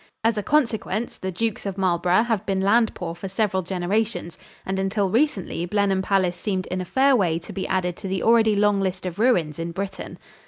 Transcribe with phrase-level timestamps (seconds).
[0.23, 4.35] As a consequence, the Dukes of Marlborough have been land poor for several generations
[4.65, 8.23] and until recently Blenheim Palace seemed in a fair way to be added to the
[8.23, 10.17] already long list of ruins in Britain.